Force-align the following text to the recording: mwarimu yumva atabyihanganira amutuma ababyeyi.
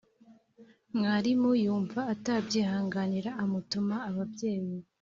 mwarimu 0.97 1.49
yumva 1.63 1.99
atabyihanganira 2.13 3.29
amutuma 3.43 3.95
ababyeyi. 4.09 4.75